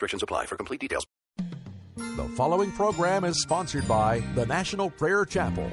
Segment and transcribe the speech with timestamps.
[0.00, 0.46] Restrictions apply.
[0.46, 1.06] For complete details.
[1.96, 5.70] The following program is sponsored by the National Prayer Chapel.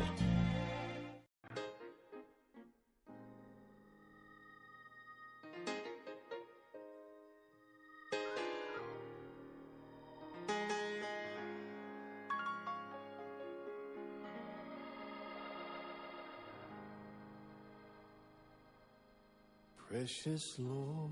[19.89, 21.11] Precious Lord,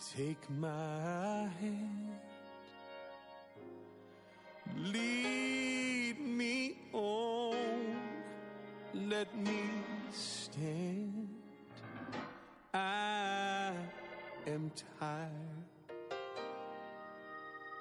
[0.00, 2.08] take my hand,
[4.78, 7.54] lead me on,
[8.94, 9.60] let me
[10.10, 11.28] stand.
[12.72, 13.72] I
[14.46, 15.30] am tired,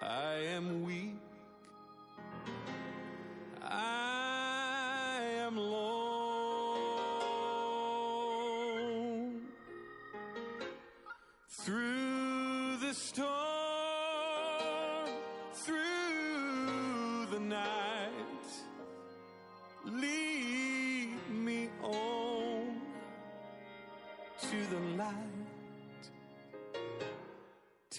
[0.01, 1.15] I am weak,
[3.63, 4.08] I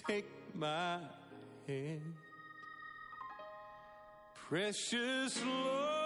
[0.06, 0.98] Take my
[1.66, 2.14] hand,
[4.48, 5.99] precious Lord,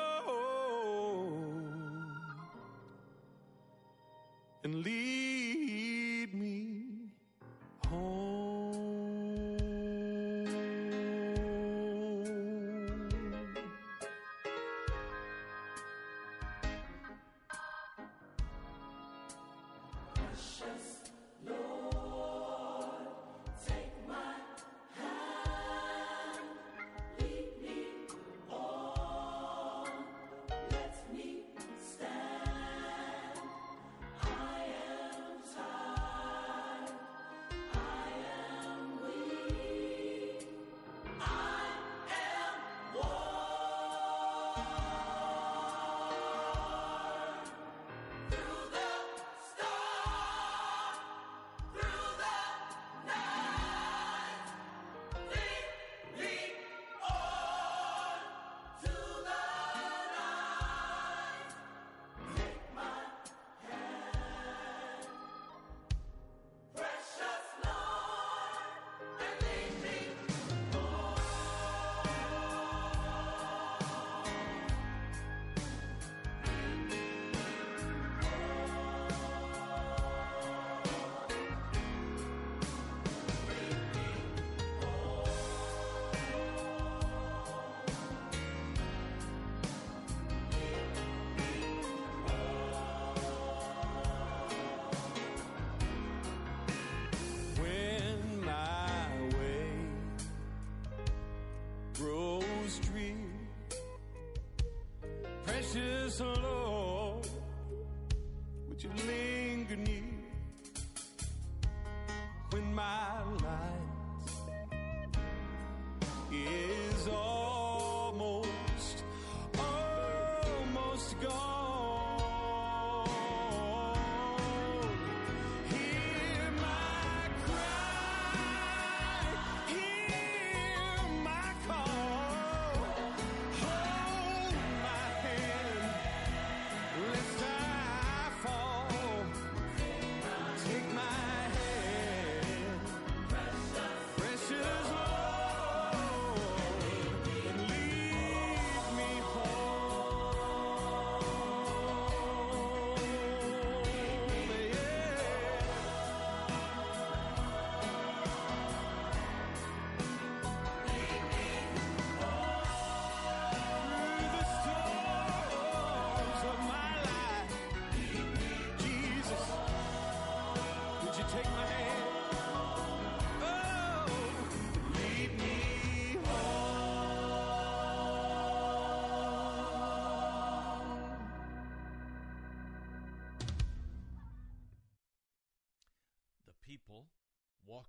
[106.17, 106.54] Precious Lord,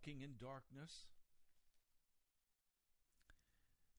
[0.06, 1.06] walking in darkness.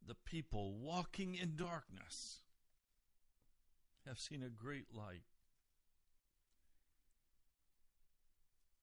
[0.07, 2.41] The people walking in darkness
[4.07, 5.25] have seen a great light.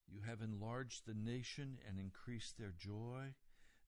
[0.06, 3.34] You have enlarged the nation and increased their joy.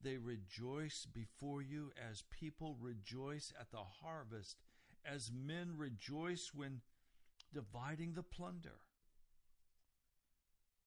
[0.02, 4.56] They rejoice before you as people rejoice at the harvest,
[5.04, 6.80] as men rejoice when
[7.52, 8.80] dividing the plunder.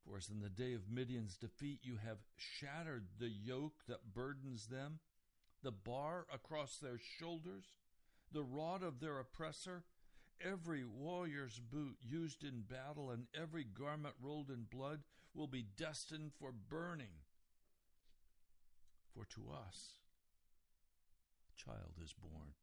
[0.09, 4.67] For as in the day of Midian's defeat, you have shattered the yoke that burdens
[4.67, 4.99] them,
[5.61, 7.65] the bar across their shoulders,
[8.31, 9.83] the rod of their oppressor,
[10.41, 15.01] every warrior's boot used in battle, and every garment rolled in blood
[15.35, 17.21] will be destined for burning.
[19.13, 19.99] For to us
[21.49, 22.53] a child is born,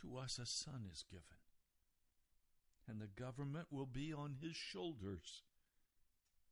[0.00, 1.42] to us a son is given,
[2.88, 5.42] and the government will be on his shoulders,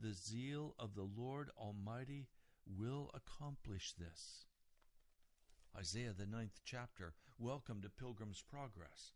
[0.00, 2.28] The zeal of the Lord Almighty
[2.66, 4.46] will accomplish this.
[5.76, 7.14] Isaiah, the ninth chapter.
[7.38, 9.12] Welcome to Pilgrim's Progress.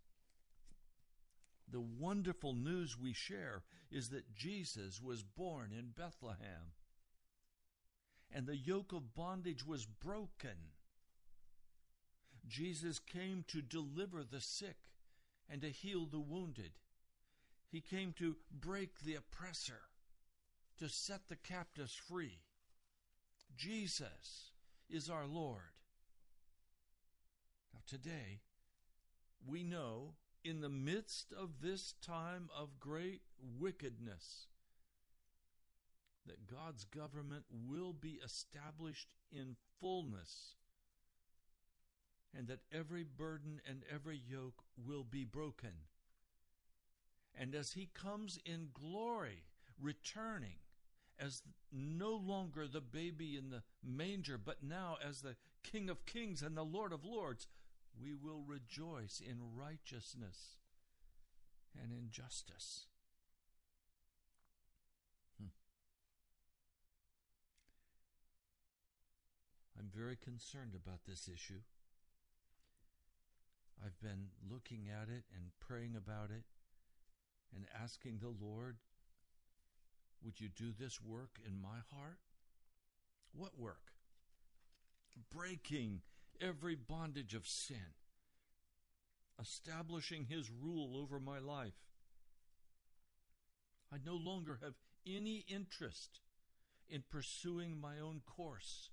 [1.71, 6.73] The wonderful news we share is that Jesus was born in Bethlehem
[8.35, 10.57] and the yoke of bondage was broken.
[12.49, 14.77] Jesus came to deliver the sick
[15.49, 16.73] and to heal the wounded.
[17.71, 19.81] He came to break the oppressor,
[20.83, 22.41] to set the captives free.
[23.57, 24.51] Jesus
[24.91, 25.77] is our Lord.
[27.73, 28.41] Now, today,
[29.47, 33.21] we know in the midst of this time of great
[33.61, 34.49] wickedness
[36.27, 40.57] that God's government will be established in fullness
[42.37, 45.75] and that every burden and every yoke will be broken.
[47.39, 49.45] And as he comes in glory,
[49.81, 50.57] returning
[51.25, 56.43] as no longer the baby in the manger, but now as the King of kings
[56.43, 57.47] and the Lord of lords,
[58.01, 60.57] we will rejoice in righteousness
[61.81, 62.87] and in justice.
[65.39, 65.49] Hmm.
[69.79, 71.61] I'm very concerned about this issue.
[73.85, 76.45] I've been looking at it and praying about it
[77.55, 78.77] and asking the Lord,
[80.25, 82.19] would you do this work in my heart?
[83.33, 83.93] What work?
[85.35, 86.03] Breaking
[86.41, 87.95] every bondage of sin,
[89.41, 91.73] establishing His rule over my life.
[93.93, 94.75] I no longer have
[95.07, 96.21] any interest
[96.89, 98.91] in pursuing my own course.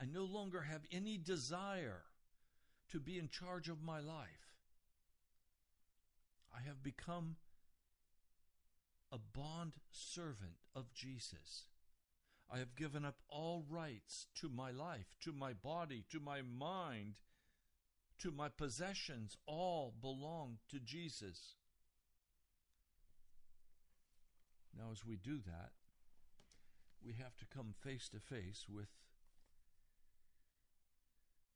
[0.00, 2.02] I no longer have any desire
[2.90, 4.56] to be in charge of my life.
[6.56, 7.36] I have become
[9.12, 11.64] a bond servant of Jesus.
[12.50, 17.14] I have given up all rights to my life, to my body, to my mind,
[18.20, 19.36] to my possessions.
[19.46, 21.56] All belong to Jesus.
[24.76, 25.72] Now, as we do that,
[27.04, 28.88] we have to come face to face with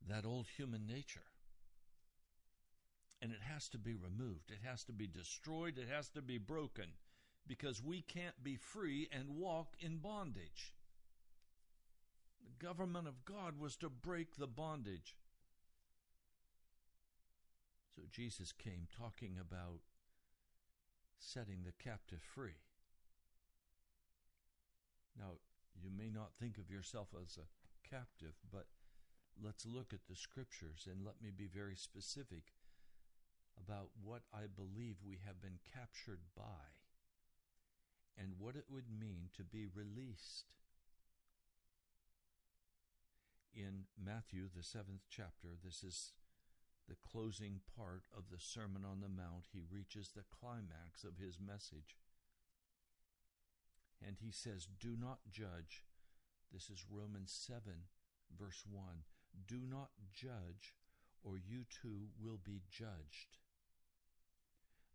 [0.07, 1.21] that old human nature.
[3.21, 6.37] And it has to be removed, it has to be destroyed, it has to be
[6.37, 6.87] broken,
[7.47, 10.73] because we can't be free and walk in bondage.
[12.43, 15.15] The government of God was to break the bondage.
[17.95, 19.81] So Jesus came talking about
[21.19, 22.61] setting the captive free.
[25.17, 25.37] Now,
[25.75, 28.65] you may not think of yourself as a captive, but
[29.41, 32.53] let's look at the scriptures and let me be very specific
[33.61, 36.73] about what I believe we have been captured by
[38.17, 40.53] and what it would mean to be released.
[43.53, 46.13] In Matthew, the seventh chapter, this is
[46.87, 49.45] the closing part of the Sermon on the Mount.
[49.51, 51.97] He reaches the climax of his message.
[54.05, 55.85] And he says, Do not judge.
[56.51, 57.61] This is Romans 7,
[58.37, 58.83] verse 1.
[59.47, 60.75] Do not judge,
[61.23, 63.37] or you too will be judged.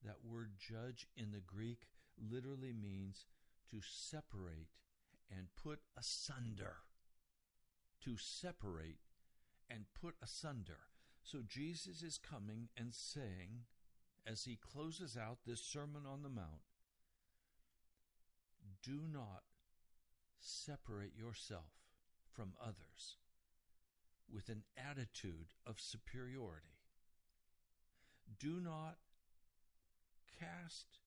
[0.05, 1.89] That word judge in the Greek
[2.31, 3.27] literally means
[3.71, 4.69] to separate
[5.31, 6.77] and put asunder.
[8.05, 9.01] To separate
[9.71, 10.79] and put asunder.
[11.23, 13.65] So Jesus is coming and saying,
[14.27, 16.63] as he closes out this Sermon on the Mount,
[18.83, 19.43] do not
[20.39, 21.73] separate yourself
[22.33, 23.17] from others
[24.33, 26.79] with an attitude of superiority.
[28.39, 28.99] Do not
[30.39, 30.99] cast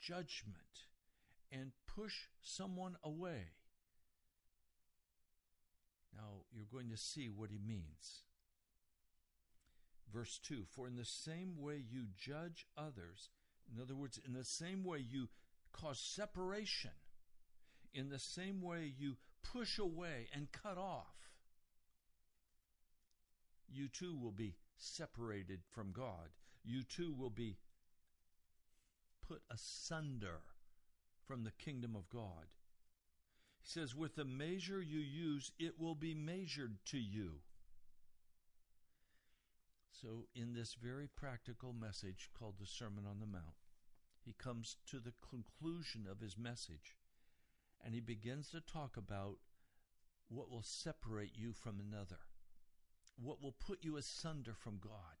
[0.00, 0.86] judgment
[1.52, 3.52] and push someone away.
[6.14, 8.24] Now, you're going to see what he means.
[10.12, 13.30] Verse 2 For in the same way you judge others,
[13.72, 15.28] in other words, in the same way you
[15.72, 16.90] cause separation,
[17.94, 21.30] in the same way you push away and cut off,
[23.68, 26.30] you too will be separated from God.
[26.64, 27.56] You too will be
[29.30, 30.40] put asunder
[31.24, 32.48] from the kingdom of God.
[33.60, 37.42] He says, With the measure you use, it will be measured to you.
[39.92, 43.54] So, in this very practical message called the Sermon on the Mount,
[44.24, 46.96] he comes to the conclusion of his message
[47.84, 49.36] and he begins to talk about
[50.28, 52.18] what will separate you from another,
[53.16, 55.20] what will put you asunder from God.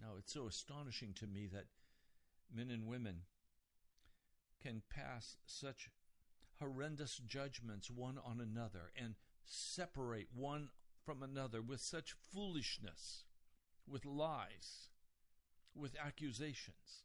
[0.00, 1.66] Now, it's so astonishing to me that
[2.54, 3.22] men and women
[4.62, 5.90] can pass such
[6.60, 9.14] horrendous judgments one on another and
[9.44, 10.70] separate one
[11.04, 13.24] from another with such foolishness,
[13.86, 14.88] with lies,
[15.74, 17.04] with accusations,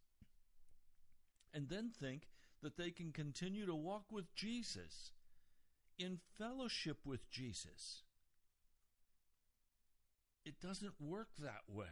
[1.53, 2.27] and then think
[2.61, 5.11] that they can continue to walk with Jesus
[5.97, 8.03] in fellowship with Jesus.
[10.45, 11.85] It doesn't work that way.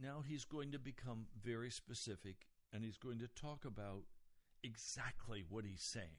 [0.00, 4.02] Now he's going to become very specific and he's going to talk about
[4.62, 6.18] exactly what he's saying.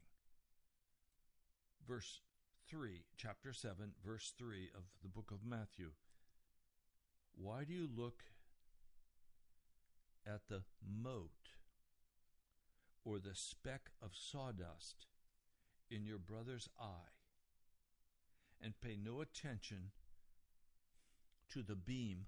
[1.86, 2.20] Verse
[2.68, 5.90] 3, chapter 7, verse 3 of the book of Matthew.
[7.36, 8.22] Why do you look
[10.26, 11.50] at the mote
[13.04, 15.06] or the speck of sawdust
[15.90, 17.12] in your brother's eye
[18.62, 19.90] and pay no attention
[21.50, 22.26] to the beam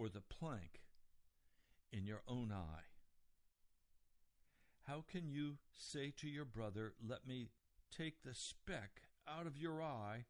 [0.00, 0.80] or the plank
[1.92, 2.88] in your own eye?
[4.86, 7.50] How can you say to your brother, Let me
[7.94, 10.24] take the speck out of your eye,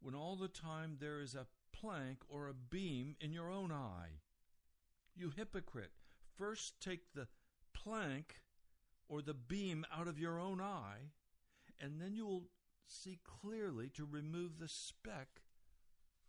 [0.00, 4.20] when all the time there is a plank or a beam in your own eye?
[5.14, 5.92] You hypocrite,
[6.36, 7.28] first take the
[7.72, 8.40] plank
[9.08, 11.12] or the beam out of your own eye,
[11.80, 12.48] and then you will
[12.88, 15.42] see clearly to remove the speck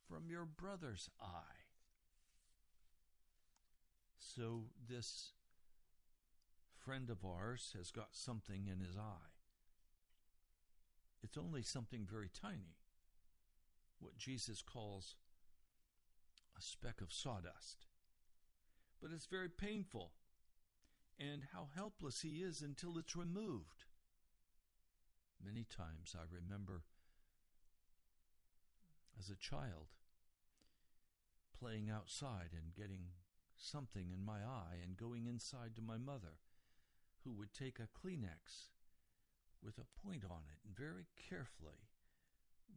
[0.08, 1.64] from your brother's eye.
[4.36, 5.32] So, this
[6.84, 9.32] friend of ours has got something in his eye.
[11.24, 12.75] It's only something very tiny,
[14.00, 15.15] what Jesus calls
[16.58, 17.86] a speck of sawdust.
[19.01, 20.12] But it's very painful,
[21.18, 23.86] and how helpless he is until it's removed.
[25.42, 26.84] Many times I remember
[29.18, 29.88] as a child
[31.58, 33.12] playing outside and getting
[33.57, 36.39] something in my eye and going inside to my mother,
[37.24, 38.69] who would take a Kleenex
[39.63, 41.89] with a point on it and very carefully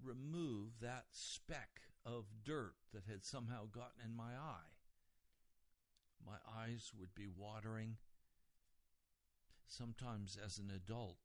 [0.02, 4.72] remove that speck of dirt that had somehow gotten in my eye.
[6.24, 7.96] My eyes would be watering.
[9.66, 11.18] Sometimes, as an adult,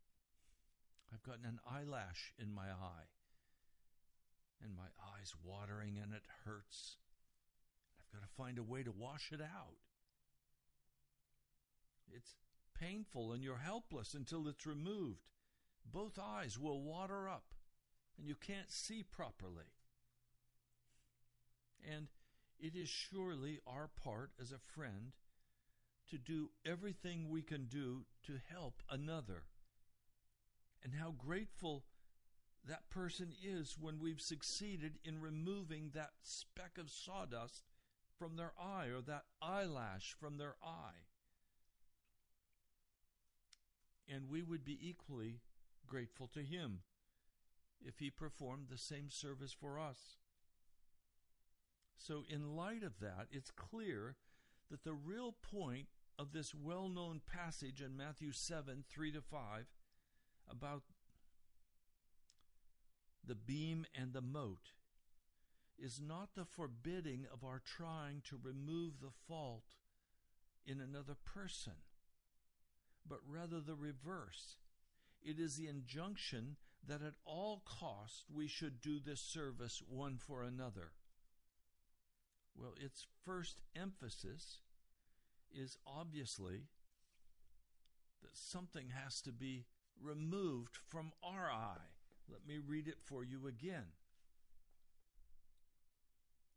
[1.14, 3.10] I've gotten an eyelash in my eye,
[4.64, 6.98] and my eye's watering and it hurts.
[8.14, 9.78] Got to find a way to wash it out.
[12.16, 12.36] It's
[12.80, 15.30] painful and you're helpless until it's removed.
[15.92, 17.56] Both eyes will water up
[18.18, 19.74] and you can't see properly.
[21.92, 22.08] And
[22.60, 25.14] it is surely our part as a friend
[26.10, 29.44] to do everything we can do to help another.
[30.84, 31.86] And how grateful
[32.68, 37.64] that person is when we've succeeded in removing that speck of sawdust
[38.18, 41.06] from their eye or that eyelash from their eye.
[44.08, 45.40] And we would be equally
[45.88, 46.80] grateful to him
[47.86, 50.18] if he performed the same service for us.
[51.98, 54.16] So, in light of that, it's clear
[54.70, 55.88] that the real point
[56.20, 59.66] of this well known passage in Matthew 7 3 to 5
[60.50, 60.84] about
[63.26, 64.74] the beam and the mote
[65.78, 69.76] is not the forbidding of our trying to remove the fault
[70.66, 71.74] in another person.
[73.08, 74.58] but rather the reverse.
[75.22, 80.44] It is the injunction that at all cost we should do this service one for
[80.44, 80.92] another.
[82.56, 84.60] Well, its first emphasis
[85.52, 86.68] is obviously
[88.22, 89.66] that something has to be
[90.02, 91.90] removed from our eye.
[92.30, 93.88] Let me read it for you again.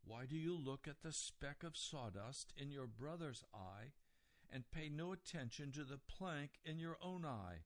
[0.07, 3.91] Why do you look at the speck of sawdust in your brother's eye
[4.49, 7.65] and pay no attention to the plank in your own eye?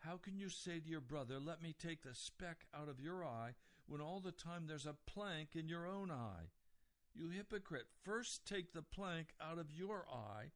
[0.00, 3.24] How can you say to your brother, Let me take the speck out of your
[3.24, 3.54] eye,
[3.86, 6.50] when all the time there's a plank in your own eye?
[7.14, 10.50] You hypocrite, first take the plank out of your eye,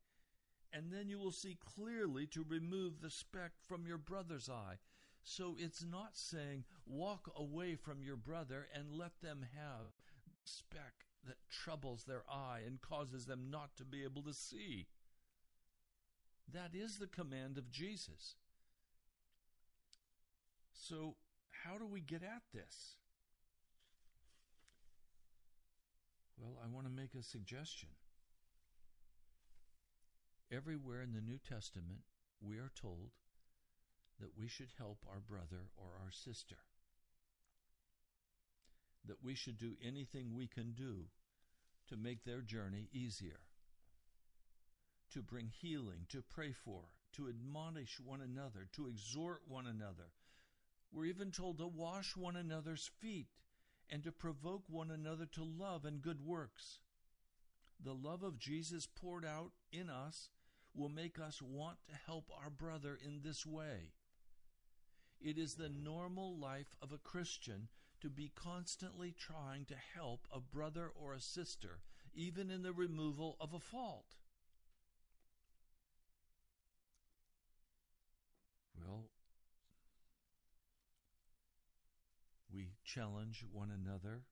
[0.71, 4.77] and then you will see clearly to remove the speck from your brother's eye.
[5.25, 9.87] So it's not saying walk away from your brother and let them have
[10.27, 14.87] the speck that troubles their eye and causes them not to be able to see.
[16.53, 18.37] That is the command of Jesus.
[20.73, 21.15] So,
[21.65, 22.97] how do we get at this?
[26.37, 27.91] Well, I want to make a suggestion.
[30.51, 32.01] Everywhere in the New Testament,
[32.41, 33.13] we are told
[34.21, 36.57] that we should help our brother or our sister
[39.07, 41.07] that we should do anything we can do
[41.89, 43.41] to make their journey easier,
[45.13, 46.83] to bring healing, to pray for,
[47.13, 50.13] to admonish one another, to exhort one another.
[50.93, 53.29] We're even told to wash one another's feet
[53.91, 56.79] and to provoke one another to love and good works.
[57.83, 60.31] The love of Jesus poured out in us
[60.75, 63.93] will make us want to help our brother in this way.
[65.21, 67.69] It is the normal life of a Christian
[68.03, 71.79] to be constantly trying to help a brother or a sister,
[72.13, 74.17] even in the removal of a fault.
[78.77, 79.05] Well,
[82.53, 84.23] we challenge one another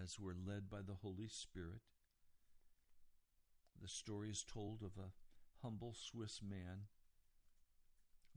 [0.00, 1.80] as we're led by the Holy Spirit.
[3.82, 5.10] The story is told of a
[5.60, 6.86] humble Swiss man,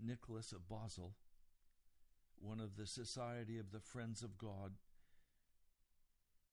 [0.03, 1.13] Nicholas of Basel
[2.39, 4.73] one of the Society of the Friends of God.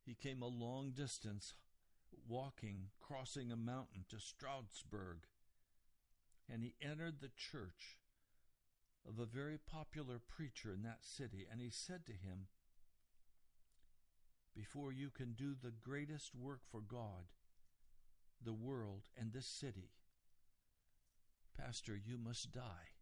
[0.04, 1.54] He came a long distance
[2.28, 5.26] walking, crossing a mountain to Strasbourg,
[6.52, 7.98] and he entered the church
[9.08, 12.48] of a very popular preacher in that city, and he said to him,
[14.54, 17.28] Before you can do the greatest work for God,
[18.42, 19.90] the world, and this city,
[21.56, 22.92] Pastor, you must die.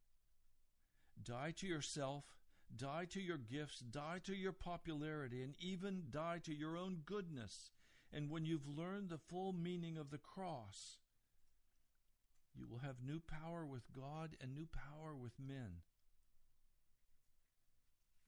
[1.22, 2.24] Die to yourself
[2.74, 7.70] Die to your gifts, die to your popularity, and even die to your own goodness.
[8.12, 10.98] And when you've learned the full meaning of the cross,
[12.54, 15.82] you will have new power with God and new power with men.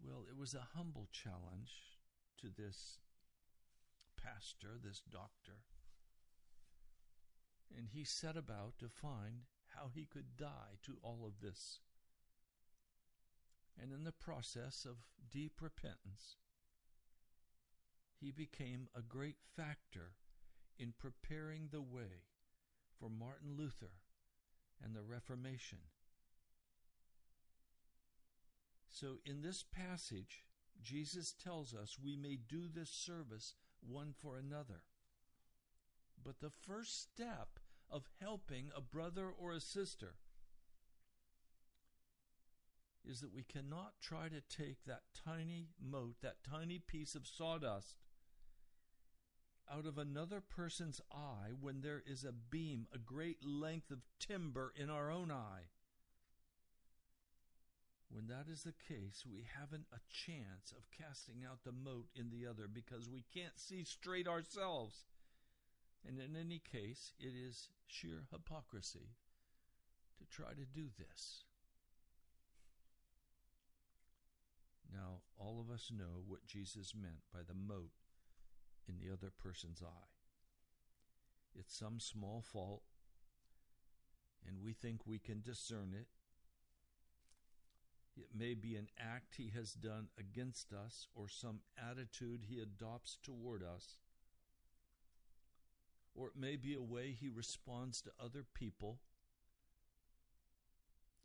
[0.02, 1.98] Well, it was a humble challenge
[2.40, 2.98] to this
[4.22, 5.64] pastor, this doctor.
[7.76, 11.80] And he set about to find how he could die to all of this
[13.80, 14.96] and in the process of
[15.30, 16.36] deep repentance,
[18.20, 20.12] he became a great factor
[20.78, 22.24] in preparing the way
[22.98, 23.92] for Martin Luther
[24.82, 25.78] and the Reformation.
[28.88, 30.44] So, in this passage,
[30.80, 34.82] Jesus tells us we may do this service one for another.
[36.22, 37.58] But the first step
[37.90, 40.14] of helping a brother or a sister
[43.08, 47.96] is that we cannot try to take that tiny mote, that tiny piece of sawdust,
[49.72, 54.72] out of another person's eye when there is a beam, a great length of timber
[54.76, 55.68] in our own eye.
[58.10, 62.30] When that is the case, we haven't a chance of casting out the mote in
[62.30, 65.04] the other because we can't see straight ourselves.
[66.06, 69.16] And in any case, it is sheer hypocrisy
[70.18, 71.44] to try to do this.
[74.92, 77.92] Now, all of us know what Jesus meant by the mote
[78.88, 80.10] in the other person's eye.
[81.58, 82.82] It's some small fault,
[84.46, 86.06] and we think we can discern it.
[88.16, 93.18] It may be an act he has done against us or some attitude he adopts
[93.22, 93.98] toward us.
[96.14, 99.00] Or it may be a way he responds to other people.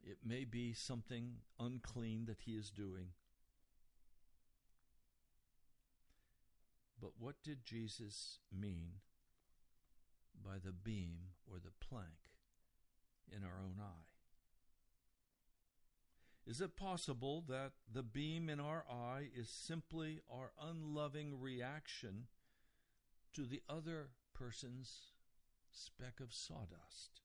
[0.04, 3.10] It may be something unclean that he is doing.
[7.02, 9.00] But what did Jesus mean
[10.44, 12.34] by the beam or the plank
[13.32, 14.10] in our own eye?
[16.46, 22.26] Is it possible that the beam in our eye is simply our unloving reaction
[23.34, 25.12] to the other person's
[25.72, 27.22] speck of sawdust?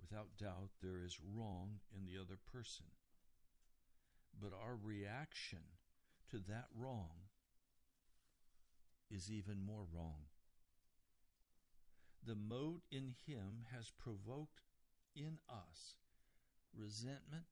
[0.00, 2.86] Without doubt, there is wrong in the other person.
[4.40, 5.60] But our reaction
[6.30, 7.28] to that wrong
[9.10, 10.26] is even more wrong.
[12.24, 14.60] The mote in him has provoked
[15.16, 15.96] in us
[16.76, 17.44] resentment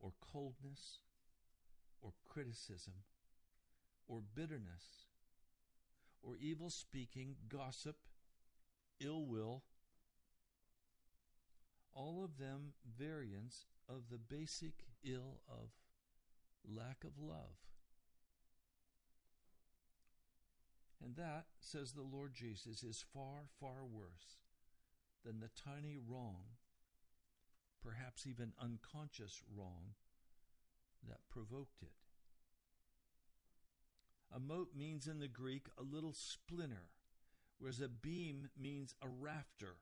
[0.00, 1.00] or coldness
[2.00, 2.94] or criticism
[4.06, 5.08] or bitterness
[6.22, 7.96] or evil speaking, gossip,
[9.00, 9.62] ill will,
[11.94, 15.70] all of them variants of the basic ill of
[16.66, 17.56] lack of love.
[21.02, 24.38] And that, says the Lord Jesus, is far, far worse
[25.24, 26.42] than the tiny wrong,
[27.82, 29.94] perhaps even unconscious wrong,
[31.08, 31.92] that provoked it.
[34.34, 36.90] A mote means in the Greek a little splinter,
[37.58, 39.76] whereas a beam means a rafter.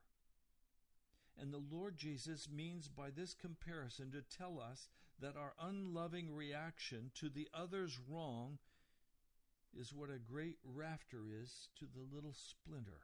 [1.39, 4.89] And the Lord Jesus means by this comparison to tell us
[5.21, 8.59] that our unloving reaction to the other's wrong
[9.79, 13.01] is what a great rafter is to the little splinter.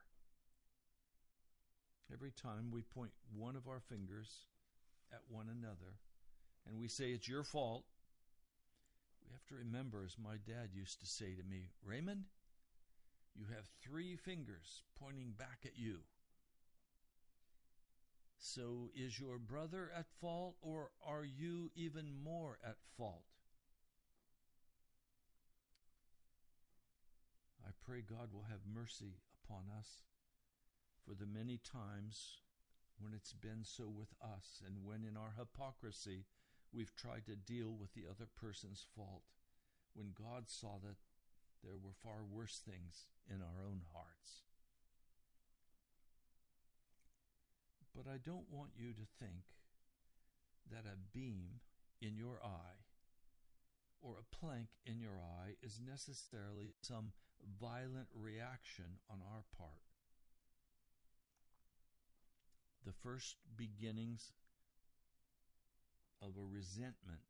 [2.11, 4.45] Every time we point one of our fingers
[5.11, 5.97] at one another
[6.67, 7.83] and we say it's your fault,
[9.23, 12.25] we have to remember, as my dad used to say to me, Raymond,
[13.35, 15.99] you have three fingers pointing back at you.
[18.45, 23.23] So is your brother at fault, or are you even more at fault?
[27.65, 30.03] I pray God will have mercy upon us
[31.07, 32.39] for the many times
[32.99, 36.25] when it's been so with us and when in our hypocrisy
[36.73, 39.23] we've tried to deal with the other person's fault
[39.93, 40.97] when God saw that
[41.63, 44.43] there were far worse things in our own hearts.
[47.95, 49.43] But I don't want you to think
[50.71, 51.61] that a beam
[52.01, 52.85] in your eye
[54.01, 57.11] or a plank in your eye is necessarily some
[57.59, 59.81] violent reaction on our part.
[62.85, 64.33] The first beginnings
[66.21, 67.21] of a resentment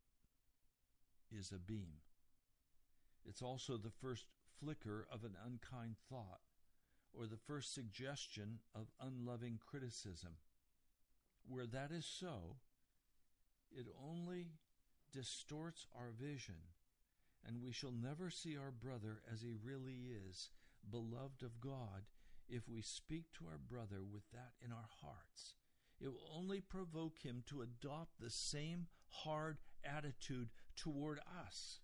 [1.31, 2.01] is a beam.
[3.25, 4.25] It's also the first
[4.59, 6.41] flicker of an unkind thought
[7.13, 10.33] or the first suggestion of unloving criticism.
[11.47, 12.57] Where that is so,
[13.71, 14.47] it only
[15.11, 16.55] distorts our vision,
[17.45, 20.49] and we shall never see our brother as he really is,
[20.89, 22.05] beloved of God,
[22.49, 25.55] if we speak to our brother with that in our hearts.
[25.99, 31.79] It will only provoke him to adopt the same hard attitude toward us.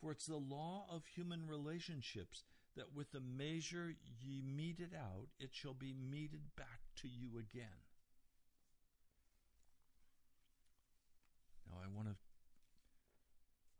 [0.00, 2.44] For it's the law of human relationships
[2.76, 7.38] that with the measure ye mete it out, it shall be meted back to you
[7.38, 7.87] again.
[11.68, 12.16] Now I want to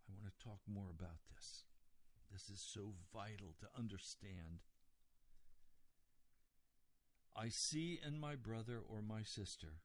[0.09, 1.65] I want to talk more about this.
[2.33, 4.61] This is so vital to understand.
[7.37, 9.81] I see in my brother or my sister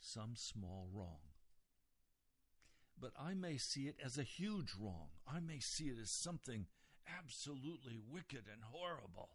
[0.00, 1.20] some small wrong.
[2.98, 5.08] But I may see it as a huge wrong.
[5.26, 6.66] I may see it as something
[7.18, 9.30] absolutely wicked and horrible.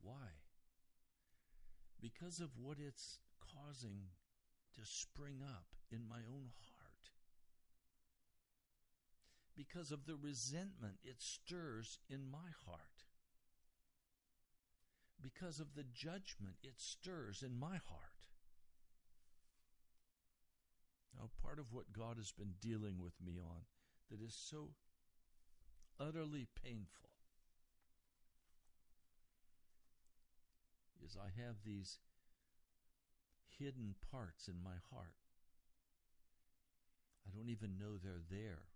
[0.00, 0.40] Why?
[2.00, 3.18] Because of what it's
[3.54, 4.10] causing
[4.74, 7.10] to spring up in my own heart.
[9.56, 12.80] Because of the resentment it stirs in my heart.
[15.22, 18.16] Because of the judgment it stirs in my heart.
[21.16, 23.62] Now, part of what God has been dealing with me on
[24.10, 24.68] that is so
[25.98, 27.08] utterly painful
[31.06, 31.98] is I have these
[33.58, 35.14] hidden parts in my heart.
[37.26, 38.68] I don't even know they're there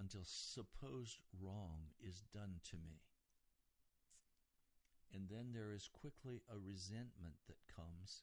[0.00, 3.02] until supposed wrong is done to me.
[5.12, 8.22] And then there is quickly a resentment that comes,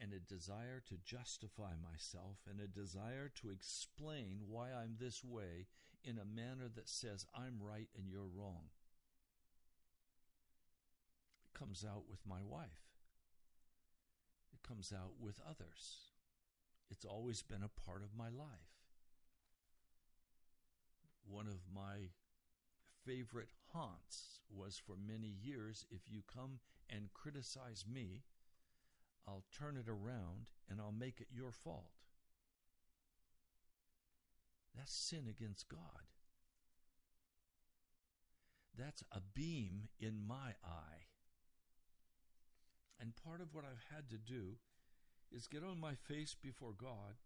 [0.00, 5.66] and a desire to justify myself, and a desire to explain why I'm this way
[6.04, 8.70] in a manner that says I'm right and you're wrong.
[11.46, 12.87] It comes out with my wife
[14.68, 16.12] comes out with others.
[16.90, 18.76] It's always been a part of my life.
[21.26, 22.10] One of my
[23.04, 28.22] favorite haunts was for many years if you come and criticize me,
[29.26, 31.92] I'll turn it around and I'll make it your fault.
[34.76, 36.06] That's sin against God.
[38.76, 41.08] That's a beam in my eye.
[43.00, 44.56] And part of what I've had to do
[45.30, 47.16] is get on my face before God.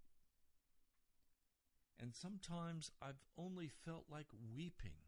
[2.00, 4.98] And sometimes I've only felt like weeping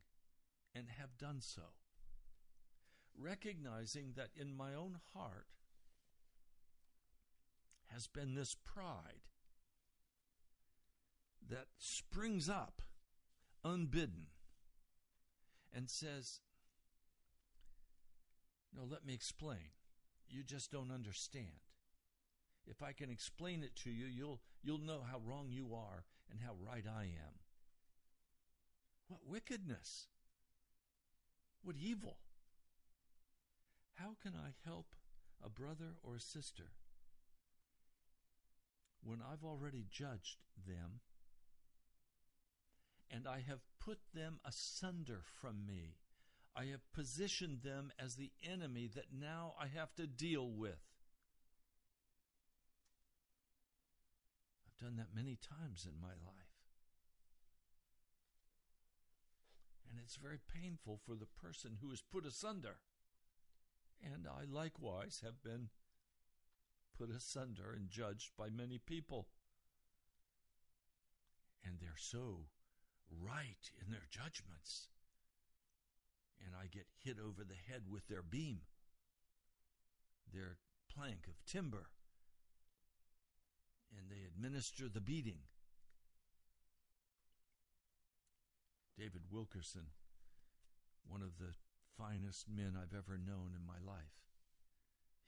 [0.74, 1.62] and have done so.
[3.16, 5.46] Recognizing that in my own heart
[7.92, 9.28] has been this pride
[11.48, 12.82] that springs up
[13.64, 14.26] unbidden
[15.72, 16.40] and says,
[18.74, 19.70] No, let me explain.
[20.28, 21.64] You just don't understand.
[22.66, 26.40] If I can explain it to you, you'll, you'll know how wrong you are and
[26.40, 27.40] how right I am.
[29.08, 30.08] What wickedness!
[31.62, 32.16] What evil!
[33.94, 34.94] How can I help
[35.44, 36.72] a brother or a sister
[39.02, 41.00] when I've already judged them
[43.10, 45.96] and I have put them asunder from me?
[46.56, 50.78] I have positioned them as the enemy that now I have to deal with.
[54.66, 56.54] I've done that many times in my life.
[59.90, 62.76] And it's very painful for the person who is put asunder.
[64.02, 65.70] And I likewise have been
[66.96, 69.26] put asunder and judged by many people.
[71.64, 72.46] And they're so
[73.10, 74.88] right in their judgments.
[76.42, 78.60] And I get hit over the head with their beam,
[80.32, 80.56] their
[80.92, 81.88] plank of timber,
[83.96, 85.38] and they administer the beating.
[88.96, 89.86] David Wilkerson,
[91.06, 91.54] one of the
[91.98, 94.22] finest men I've ever known in my life.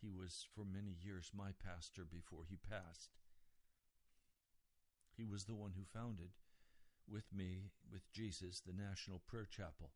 [0.00, 3.10] He was for many years my pastor before he passed.
[5.16, 6.30] He was the one who founded,
[7.08, 9.90] with me, with Jesus, the National Prayer Chapel.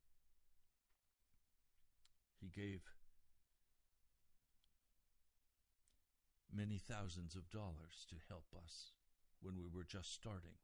[2.41, 2.81] He gave
[6.53, 8.93] many thousands of dollars to help us
[9.41, 10.59] when we were just starting.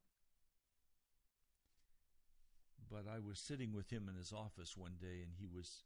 [2.91, 5.85] But I was sitting with him in his office one day and he was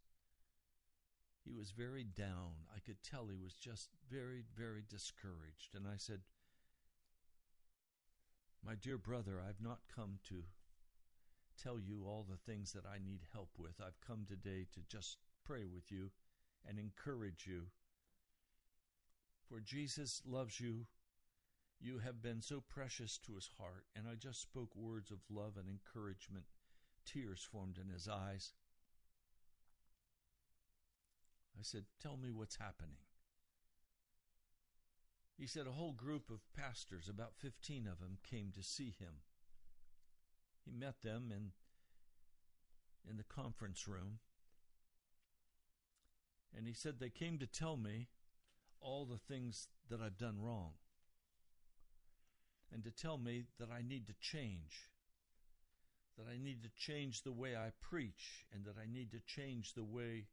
[1.42, 2.68] he was very down.
[2.74, 6.20] I could tell he was just very very discouraged and I said,
[8.64, 10.44] "My dear brother, I've not come to
[11.62, 13.80] tell you all the things that I need help with.
[13.80, 16.10] I've come today to just pray with you
[16.68, 17.66] and encourage you.
[19.48, 20.86] For Jesus loves you.
[21.80, 25.54] You have been so precious to his heart, and I just spoke words of love
[25.58, 26.44] and encouragement.
[27.06, 28.52] Tears formed in his eyes.
[31.58, 32.98] I said, Tell me what's happening.
[35.38, 39.22] He said a whole group of pastors, about 15 of them, came to see him.
[40.64, 41.52] He met them in,
[43.08, 44.18] in the conference room.
[46.56, 48.08] And he said, They came to tell me
[48.80, 50.72] all the things that I've done wrong.
[52.72, 54.88] And to tell me that I need to change.
[56.16, 58.46] That I need to change the way I preach.
[58.52, 60.26] And that I need to change the way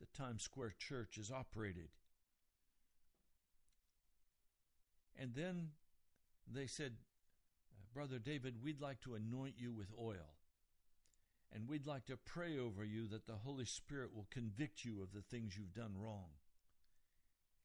[0.00, 1.88] the Times Square Church is operated.
[5.18, 5.70] And then
[6.52, 6.94] they said,
[7.92, 10.33] Brother David, we'd like to anoint you with oil.
[11.54, 15.12] And we'd like to pray over you that the Holy Spirit will convict you of
[15.12, 16.30] the things you've done wrong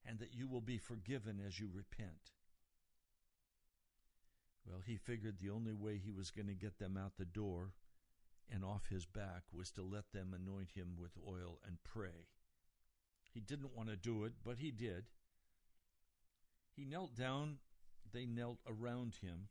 [0.08, 2.32] and that you will be forgiven as you repent.
[4.66, 7.72] Well, he figured the only way he was going to get them out the door
[8.52, 12.28] and off his back was to let them anoint him with oil and pray.
[13.34, 15.06] He didn't want to do it, but he did.
[16.76, 17.58] He knelt down,
[18.12, 19.50] they knelt around him,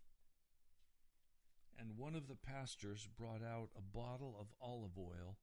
[1.78, 5.36] and one of the pastors brought out a bottle of olive oil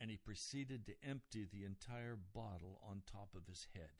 [0.00, 3.90] and he proceeded to empty the entire bottle on top of his head.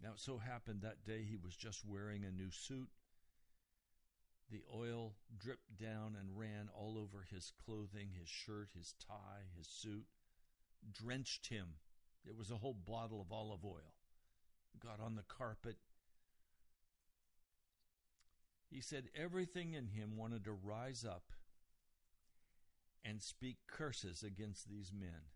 [0.00, 2.88] Now, it so happened that day he was just wearing a new suit.
[4.50, 9.66] The oil dripped down and ran all over his clothing, his shirt, his tie, his
[9.66, 10.04] suit,
[10.92, 11.66] drenched him.
[12.24, 13.94] It was a whole bottle of olive oil.
[14.78, 15.76] Got on the carpet,
[18.74, 21.30] he said everything in him wanted to rise up
[23.04, 25.30] and speak curses against these men.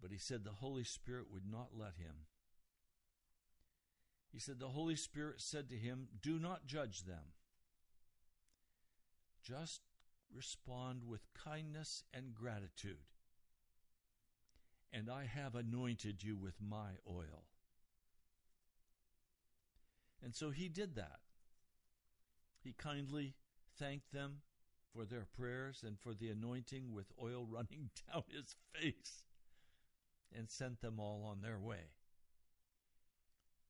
[0.00, 2.26] But he said the Holy Spirit would not let him.
[4.30, 7.32] He said the Holy Spirit said to him, Do not judge them.
[9.42, 9.80] Just
[10.32, 13.10] respond with kindness and gratitude.
[14.92, 17.46] And I have anointed you with my oil.
[20.22, 21.20] And so he did that.
[22.62, 23.34] He kindly
[23.78, 24.38] thanked them
[24.92, 29.24] for their prayers and for the anointing with oil running down his face
[30.36, 31.92] and sent them all on their way.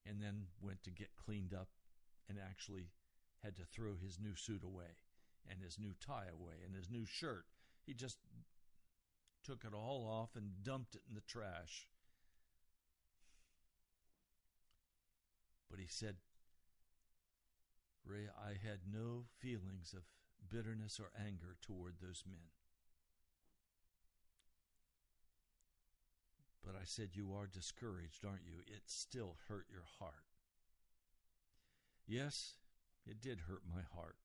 [0.07, 1.69] And then went to get cleaned up
[2.29, 2.91] and actually
[3.43, 4.99] had to throw his new suit away
[5.49, 7.45] and his new tie away and his new shirt.
[7.85, 8.19] He just
[9.45, 11.89] took it all off and dumped it in the trash.
[15.71, 16.17] But he said,
[18.07, 20.05] Ray, I had no feelings of
[20.49, 22.55] bitterness or anger toward those men.
[26.65, 28.61] But I said, You are discouraged, aren't you?
[28.67, 30.25] It still hurt your heart.
[32.07, 32.55] Yes,
[33.07, 34.17] it did hurt my heart.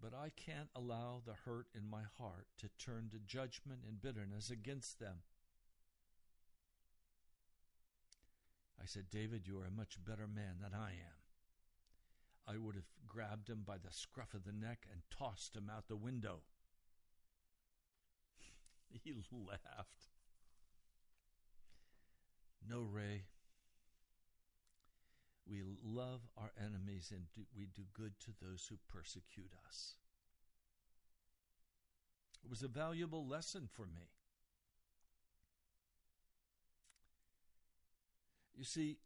[0.00, 4.50] But I can't allow the hurt in my heart to turn to judgment and bitterness
[4.50, 5.16] against them.
[8.80, 11.16] I said, David, you are a much better man than I am.
[12.46, 15.88] I would have grabbed him by the scruff of the neck and tossed him out
[15.88, 16.42] the window.
[19.04, 20.08] he laughed.
[22.68, 23.24] No, Ray.
[25.48, 29.94] We love our enemies and do, we do good to those who persecute us.
[32.42, 34.15] It was a valuable lesson for me.
[38.56, 38.98] You see,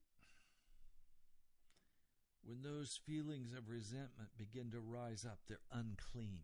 [2.45, 6.43] when those feelings of resentment begin to rise up, they're unclean.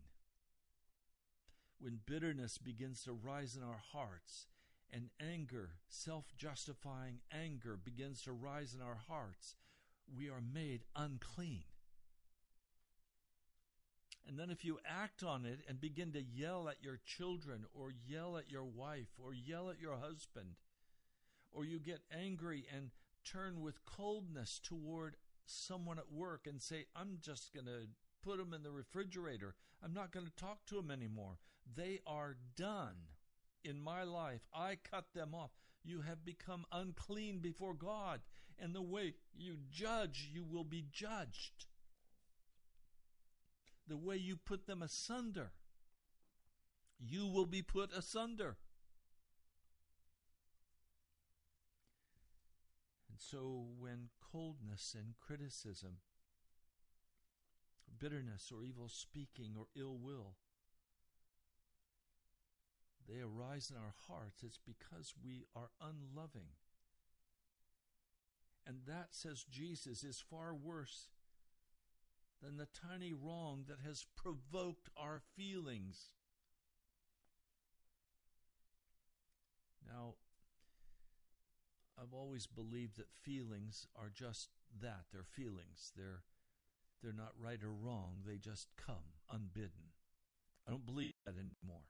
[1.79, 4.47] When bitterness begins to rise in our hearts,
[4.91, 9.55] and anger, self justifying anger, begins to rise in our hearts,
[10.15, 11.63] we are made unclean.
[14.27, 17.93] And then, if you act on it and begin to yell at your children, or
[18.05, 20.55] yell at your wife, or yell at your husband,
[21.57, 22.91] or you get angry and
[23.25, 27.87] turn with coldness toward someone at work and say, I'm just going to
[28.23, 31.39] put them in the refrigerator, I'm not going to talk to them anymore.
[31.75, 32.95] They are done
[33.63, 34.41] in my life.
[34.53, 35.51] I cut them off.
[35.83, 38.21] You have become unclean before God.
[38.59, 41.65] And the way you judge, you will be judged.
[43.87, 45.51] The way you put them asunder,
[46.99, 48.57] you will be put asunder.
[53.19, 55.97] So when coldness and criticism,
[57.99, 60.35] bitterness or evil speaking or ill will,
[63.07, 66.49] they arise in our hearts, it's because we are unloving.
[68.65, 71.07] And that, says Jesus, is far worse
[72.41, 76.11] than the tiny wrong that has provoked our feelings.
[79.87, 80.15] Now,
[81.99, 84.49] I've always believed that feelings are just
[84.81, 85.05] that.
[85.11, 85.91] They're feelings.
[85.95, 86.23] They're
[87.01, 88.17] they're not right or wrong.
[88.25, 89.93] They just come unbidden.
[90.67, 91.85] I don't believe that anymore.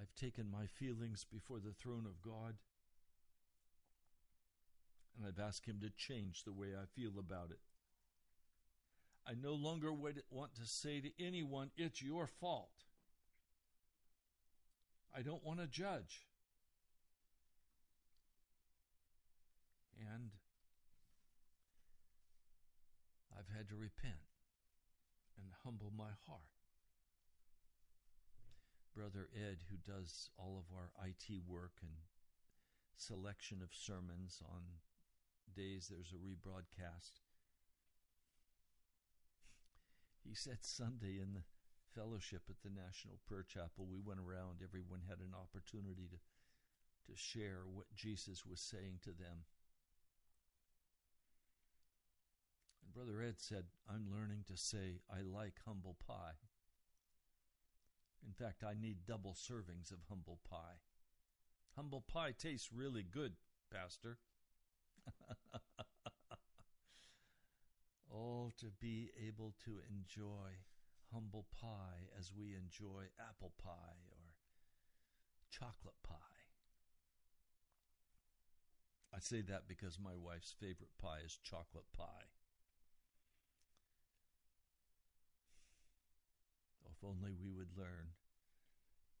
[0.00, 2.56] I've taken my feelings before the throne of God
[5.16, 7.60] and I've asked Him to change the way I feel about it.
[9.26, 12.84] I no longer want to say to anyone, it's your fault.
[15.16, 16.26] I don't want to judge.
[20.02, 20.30] And
[23.30, 24.26] I've had to repent
[25.38, 26.52] and humble my heart.
[28.94, 31.92] Brother Ed, who does all of our IT work and
[32.96, 34.60] selection of sermons on
[35.54, 37.20] days there's a rebroadcast,
[40.24, 41.44] he said Sunday in the
[41.94, 46.18] fellowship at the National Prayer Chapel, we went around, everyone had an opportunity to,
[47.12, 49.44] to share what Jesus was saying to them.
[52.81, 56.36] And Brother Ed said, I'm learning to say, I like humble pie.
[58.26, 60.80] In fact, I need double servings of humble pie.
[61.74, 63.32] Humble pie tastes really good,
[63.72, 64.18] Pastor.
[68.14, 70.60] oh, to be able to enjoy
[71.12, 74.34] humble pie as we enjoy apple pie or
[75.50, 76.16] chocolate pie.
[79.14, 82.28] I say that because my wife's favorite pie is chocolate pie.
[87.02, 88.14] If only we would learn.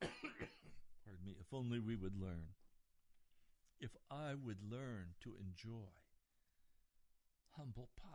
[0.00, 1.34] Pardon me.
[1.40, 2.54] If only we would learn.
[3.80, 5.90] If I would learn to enjoy
[7.56, 8.06] humble pie.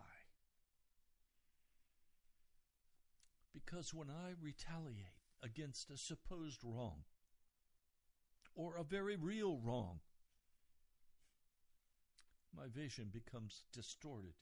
[3.53, 7.03] Because when I retaliate against a supposed wrong,
[8.55, 9.99] or a very real wrong,
[12.55, 14.33] my vision becomes distorted.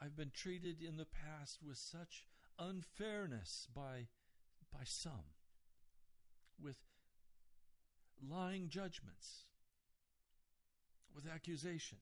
[0.00, 2.26] I've been treated in the past with such
[2.58, 4.08] unfairness by,
[4.72, 5.34] by some,
[6.62, 6.76] with
[8.30, 9.44] lying judgments,
[11.14, 12.00] with accusations.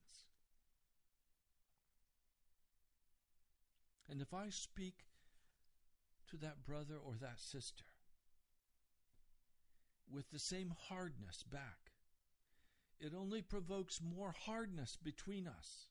[4.09, 5.07] And if I speak
[6.31, 7.85] to that brother or that sister
[10.11, 11.93] with the same hardness back,
[13.01, 15.89] it only provokes more hardness between us.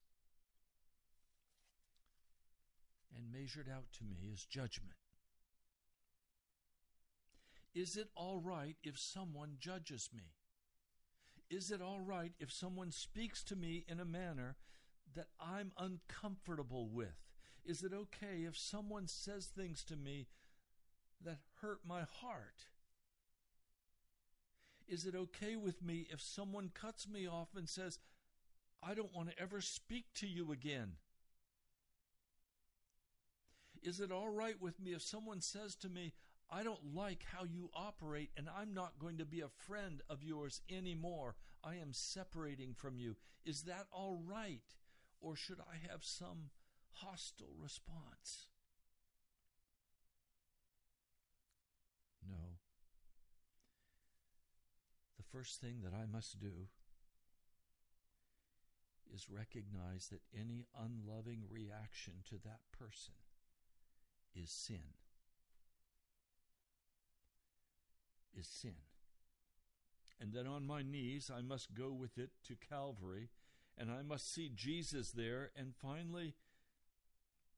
[3.16, 4.96] And measured out to me is judgment.
[7.76, 10.34] Is it all right if someone judges me?
[11.50, 14.56] Is it all right if someone speaks to me in a manner
[15.16, 17.20] that I'm uncomfortable with?
[17.66, 20.28] Is it okay if someone says things to me
[21.24, 22.66] that hurt my heart?
[24.88, 28.00] Is it okay with me if someone cuts me off and says,
[28.82, 30.94] I don't want to ever speak to you again?
[33.84, 36.14] Is it all right with me if someone says to me,
[36.50, 40.24] I don't like how you operate and I'm not going to be a friend of
[40.24, 41.36] yours anymore?
[41.64, 43.18] I am separating from you.
[43.46, 44.62] Is that all right?
[45.20, 46.50] Or should I have some
[46.92, 48.48] hostile response?
[52.30, 52.58] No.
[55.18, 56.68] The first thing that I must do
[59.14, 63.14] is recognize that any unloving reaction to that person
[64.36, 64.84] is sin.
[68.38, 68.76] Is sin.
[70.20, 73.30] And then on my knees, I must go with it to Calvary,
[73.78, 76.36] and I must see Jesus there, and finally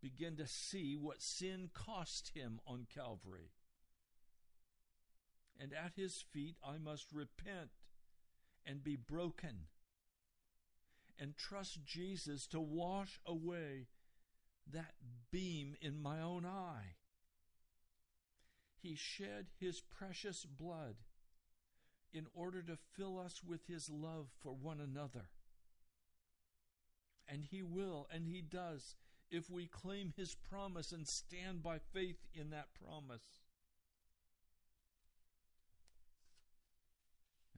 [0.01, 3.51] begin to see what sin cost him on Calvary.
[5.59, 7.69] And at his feet, I must repent
[8.65, 9.67] and be broken
[11.19, 13.88] and trust Jesus to wash away
[14.74, 14.93] that
[15.32, 16.95] beam in my own eye.
[18.82, 20.95] He shed his precious blood
[22.13, 25.30] in order to fill us with his love for one another.
[27.28, 28.95] And he will, and he does,
[29.32, 33.41] if we claim his promise and stand by faith in that promise.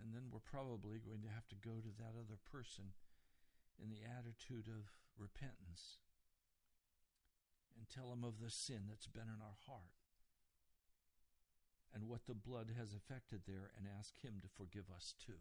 [0.01, 2.86] And then we're probably going to have to go to that other person
[3.84, 4.89] in the attitude of
[5.20, 5.99] repentance
[7.78, 9.93] and tell him of the sin that's been in our heart
[11.93, 15.39] and what the blood has affected there and ask him to forgive us too.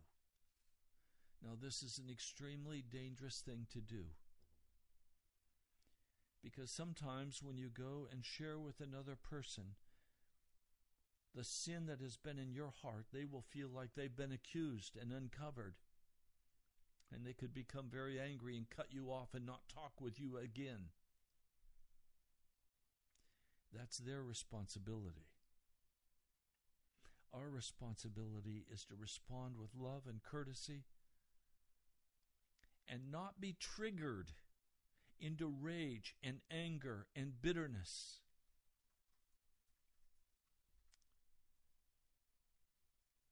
[1.42, 4.04] Now, this is an extremely dangerous thing to do.
[6.42, 9.74] Because sometimes when you go and share with another person
[11.34, 14.96] the sin that has been in your heart, they will feel like they've been accused
[14.96, 15.74] and uncovered.
[17.12, 20.38] And they could become very angry and cut you off and not talk with you
[20.38, 20.88] again.
[23.72, 25.26] That's their responsibility.
[27.32, 30.84] Our responsibility is to respond with love and courtesy
[32.88, 34.32] and not be triggered
[35.20, 38.20] into rage and anger and bitterness.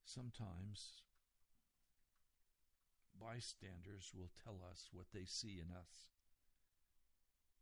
[0.03, 1.01] Sometimes
[3.19, 6.09] bystanders will tell us what they see in us,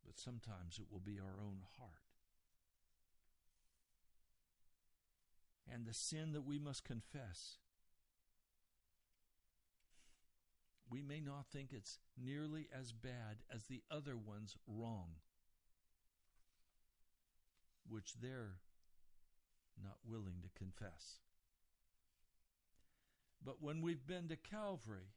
[0.06, 2.03] but sometimes it will be our own heart.
[5.72, 7.58] And the sin that we must confess
[10.94, 15.16] we may not think it's nearly as bad as the other one's wrong,
[17.90, 18.58] which they're
[19.82, 21.18] not willing to confess.
[23.44, 25.16] But when we've been to Calvary,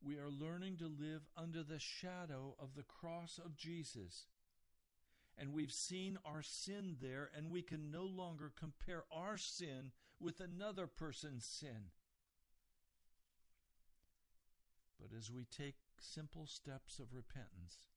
[0.00, 4.26] we are learning to live under the shadow of the cross of Jesus.
[5.38, 10.40] And we've seen our sin there, and we can no longer compare our sin with
[10.40, 11.90] another person's sin.
[15.00, 17.90] But as we take simple steps of repentance,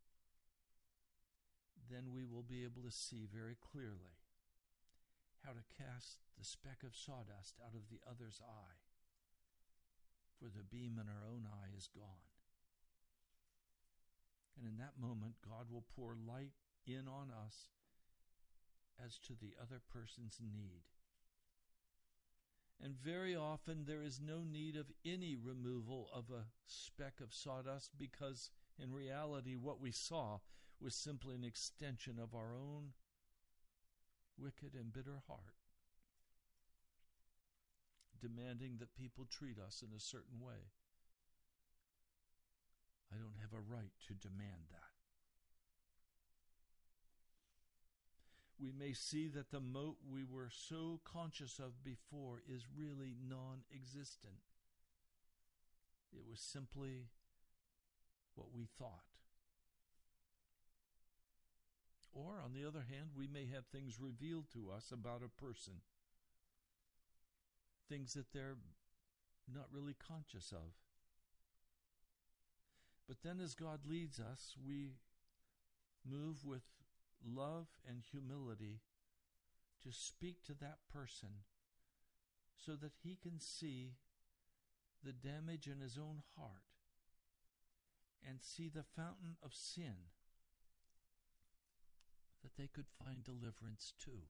[1.91, 4.17] then we will be able to see very clearly
[5.45, 8.81] how to cast the speck of sawdust out of the other's eye,
[10.39, 12.25] for the beam in our own eye is gone.
[14.57, 17.69] And in that moment, God will pour light in on us
[19.03, 20.83] as to the other person's need.
[22.83, 27.91] And very often there is no need of any removal of a speck of sawdust
[27.97, 30.39] because, in reality, what we saw
[30.81, 32.91] was simply an extension of our own
[34.38, 35.55] wicked and bitter heart,
[38.21, 40.71] demanding that people treat us in a certain way.
[43.13, 44.84] I don't have a right to demand that.
[48.59, 53.63] We may see that the mote we were so conscious of before is really non
[53.73, 54.39] existent.
[56.13, 57.09] It was simply
[58.35, 59.03] what we thought.
[62.13, 65.73] Or, on the other hand, we may have things revealed to us about a person,
[67.89, 68.55] things that they're
[69.53, 70.71] not really conscious of.
[73.05, 74.93] But then, as God leads us, we
[76.09, 76.63] move with
[77.26, 78.82] love and humility
[79.84, 81.43] to speak to that person
[82.55, 83.93] so that he can see
[85.03, 86.63] the damage in his own heart
[88.28, 90.09] and see the fountain of sin
[92.41, 94.30] that they could find deliverance too.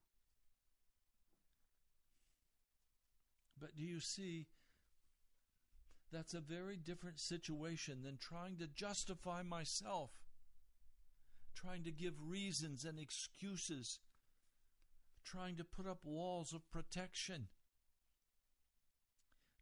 [3.59, 4.47] But do you see?
[6.11, 10.11] That's a very different situation than trying to justify myself,
[11.55, 13.99] trying to give reasons and excuses,
[15.23, 17.47] trying to put up walls of protection,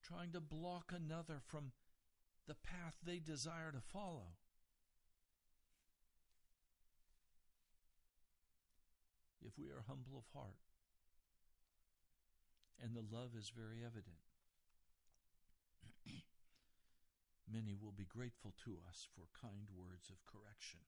[0.01, 1.71] trying to block another from
[2.47, 4.35] the path they desire to follow.
[9.45, 10.57] If we are humble of heart,
[12.81, 14.19] and the love is very evident.
[17.51, 20.79] Many will be grateful to us for kind words of correction.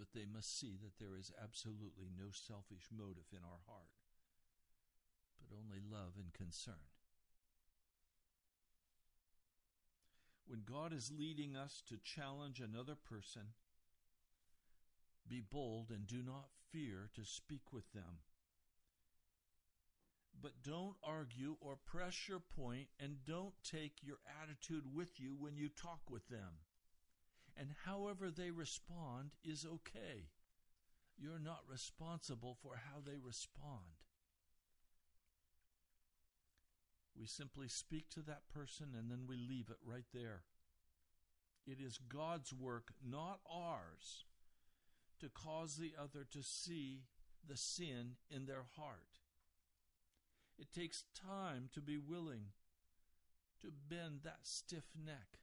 [0.00, 3.92] But they must see that there is absolutely no selfish motive in our heart,
[5.38, 6.88] but only love and concern.
[10.46, 13.52] When God is leading us to challenge another person,
[15.28, 18.24] be bold and do not fear to speak with them.
[20.40, 25.58] But don't argue or press your point, and don't take your attitude with you when
[25.58, 26.64] you talk with them.
[27.56, 30.28] And however they respond is okay.
[31.18, 34.00] You're not responsible for how they respond.
[37.18, 40.42] We simply speak to that person and then we leave it right there.
[41.66, 44.24] It is God's work, not ours,
[45.20, 47.02] to cause the other to see
[47.46, 49.20] the sin in their heart.
[50.58, 52.52] It takes time to be willing
[53.60, 55.38] to bend that stiff neck.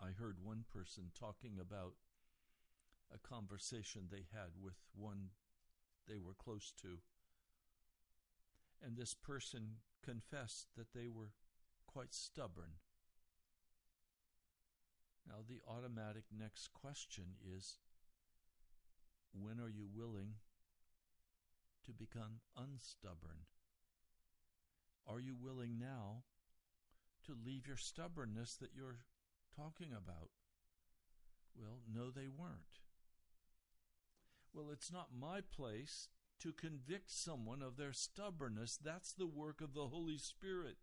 [0.00, 1.94] I heard one person talking about
[3.14, 5.30] a conversation they had with one
[6.08, 6.98] they were close to.
[8.84, 11.32] And this person confessed that they were
[11.86, 12.72] quite stubborn.
[15.26, 17.24] Now, the automatic next question
[17.56, 17.78] is
[19.32, 20.34] when are you willing
[21.84, 23.46] to become unstubborn?
[25.06, 26.22] Are you willing now
[27.26, 28.98] to leave your stubbornness that you're
[29.56, 30.30] talking about?
[31.58, 32.80] Well, no, they weren't.
[34.52, 36.08] Well, it's not my place
[36.40, 38.78] to convict someone of their stubbornness.
[38.82, 40.76] That's the work of the Holy Spirit.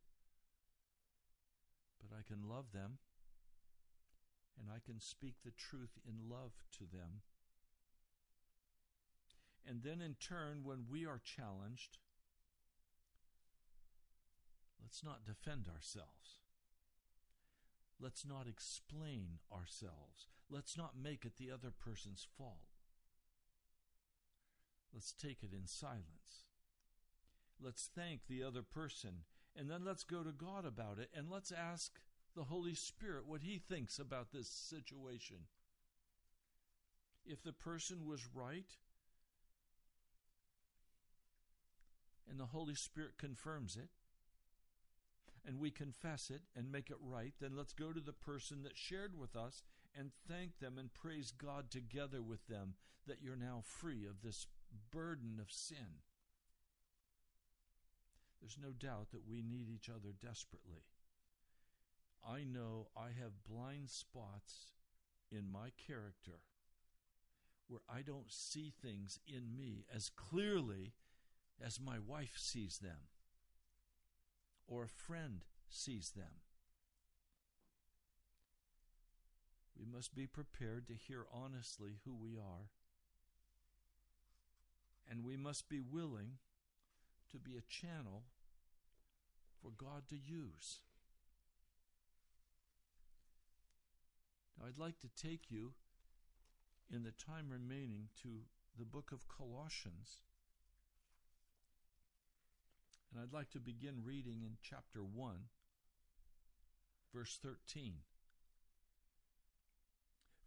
[2.01, 2.97] But I can love them
[4.59, 7.21] and I can speak the truth in love to them.
[9.67, 11.97] And then, in turn, when we are challenged,
[14.81, 16.42] let's not defend ourselves.
[17.99, 20.27] Let's not explain ourselves.
[20.49, 22.73] Let's not make it the other person's fault.
[24.93, 26.45] Let's take it in silence.
[27.59, 29.23] Let's thank the other person,
[29.55, 31.99] and then let's go to God about it, and let's ask
[32.35, 35.37] the Holy Spirit what he thinks about this situation.
[37.25, 38.77] If the person was right,
[42.29, 43.89] and the Holy Spirit confirms it,
[45.45, 48.77] and we confess it and make it right, then let's go to the person that
[48.77, 49.61] shared with us
[49.97, 52.75] and thank them and praise God together with them
[53.07, 54.47] that you're now free of this
[54.91, 56.01] burden of sin.
[58.41, 60.83] There's no doubt that we need each other desperately.
[62.27, 64.71] I know I have blind spots
[65.31, 66.39] in my character
[67.67, 70.93] where I don't see things in me as clearly
[71.63, 73.07] as my wife sees them
[74.67, 76.41] or a friend sees them.
[79.77, 82.69] We must be prepared to hear honestly who we are,
[85.09, 86.37] and we must be willing
[87.31, 88.23] to be a channel
[89.61, 90.79] for God to use.
[94.63, 95.73] I'd like to take you
[96.93, 98.29] in the time remaining to
[98.77, 100.21] the book of Colossians.
[103.13, 105.35] And I'd like to begin reading in chapter 1,
[107.13, 107.97] verse 13.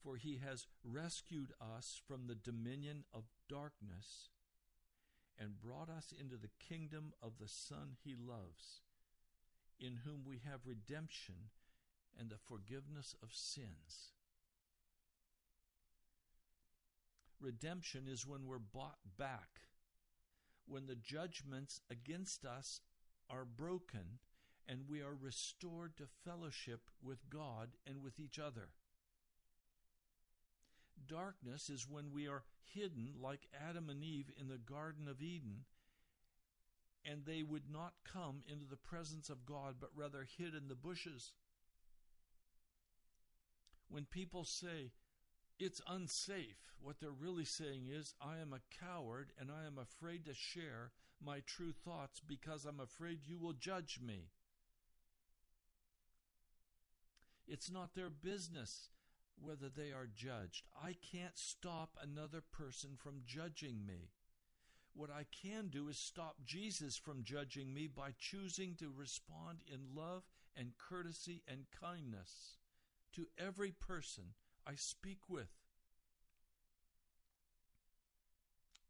[0.03, 4.31] For he has rescued us from the dominion of darkness
[5.39, 8.81] and brought us into the kingdom of the Son he loves,
[9.79, 11.51] in whom we have redemption
[12.19, 14.13] and the forgiveness of sins.
[17.41, 19.61] Redemption is when we're bought back,
[20.67, 22.81] when the judgments against us
[23.31, 24.19] are broken,
[24.69, 28.69] and we are restored to fellowship with God and with each other.
[31.09, 32.43] Darkness is when we are
[32.75, 35.65] hidden like Adam and Eve in the Garden of Eden,
[37.05, 40.75] and they would not come into the presence of God, but rather hid in the
[40.75, 41.33] bushes.
[43.89, 44.91] When people say,
[45.59, 46.75] it's unsafe.
[46.81, 50.93] What they're really saying is, I am a coward and I am afraid to share
[51.25, 54.29] my true thoughts because I'm afraid you will judge me.
[57.49, 58.91] It's not their business
[59.41, 60.65] whether they are judged.
[60.83, 64.11] I can't stop another person from judging me.
[64.95, 69.95] What I can do is stop Jesus from judging me by choosing to respond in
[69.95, 70.23] love
[70.57, 72.57] and courtesy and kindness
[73.13, 74.25] to every person
[74.67, 75.49] I speak with.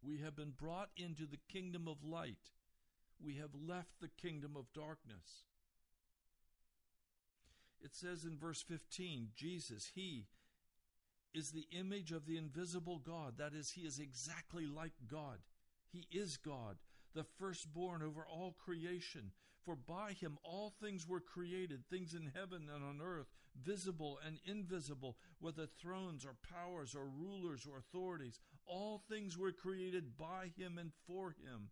[0.03, 2.51] We have been brought into the kingdom of light.
[3.22, 5.45] We have left the kingdom of darkness.
[7.83, 10.27] It says in verse 15 Jesus, He
[11.35, 13.35] is the image of the invisible God.
[13.39, 15.39] That is, He is exactly like God.
[15.93, 16.77] He is God,
[17.14, 19.33] the firstborn over all creation.
[19.66, 23.26] For by Him all things were created, things in heaven and on earth,
[23.60, 28.38] visible and invisible, whether thrones or powers or rulers or authorities.
[28.64, 31.70] All things were created by Him and for Him.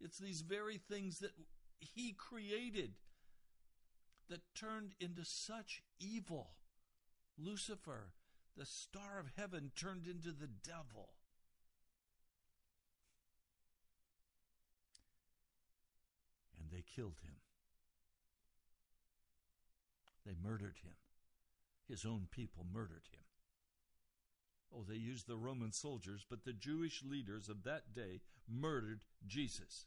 [0.00, 1.32] It's these very things that
[1.78, 2.94] He created
[4.30, 6.52] that turned into such evil.
[7.36, 8.12] Lucifer,
[8.56, 11.10] the star of heaven, turned into the devil.
[16.58, 17.36] And they killed him.
[20.26, 20.94] They murdered him.
[21.88, 23.24] His own people murdered him.
[24.74, 29.86] Oh, they used the Roman soldiers, but the Jewish leaders of that day murdered Jesus.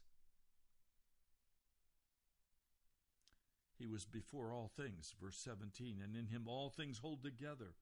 [3.78, 7.74] He was before all things, verse 17, and in him all things hold together.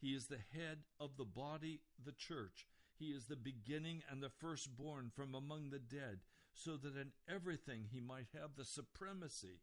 [0.00, 2.66] He is the head of the body, the church.
[2.96, 6.20] He is the beginning and the firstborn from among the dead,
[6.58, 9.60] so that in everything he might have the supremacy.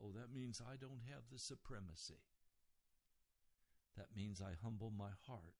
[0.00, 2.22] Oh, that means I don't have the supremacy.
[3.96, 5.56] That means I humble my heart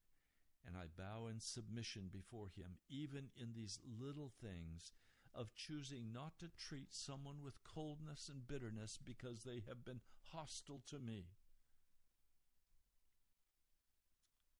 [0.67, 4.93] and I bow in submission before Him, even in these little things
[5.35, 10.01] of choosing not to treat someone with coldness and bitterness because they have been
[10.33, 11.27] hostile to me.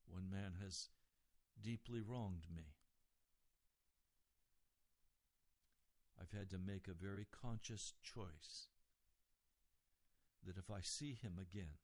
[0.07, 0.89] One man has
[1.63, 2.76] deeply wronged me.
[6.21, 8.69] I've had to make a very conscious choice
[10.47, 11.79] that if I see him again,